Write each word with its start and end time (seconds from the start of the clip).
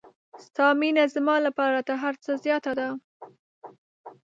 ستا 0.45 0.65
مینه 0.79 1.03
زما 1.15 1.35
لپاره 1.47 1.79
تر 1.87 1.95
هر 2.03 2.15
څه 2.23 2.31
زیاته 2.43 2.71
ده. 2.79 2.87